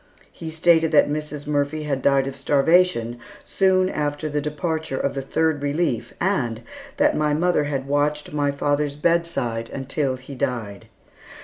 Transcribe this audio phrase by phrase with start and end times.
[0.31, 1.45] He stated that Mrs.
[1.45, 6.61] Murphy had died of starvation soon after the departure of the "Third Relief," and
[6.97, 10.87] that my mother had watched by father's bedside until he died.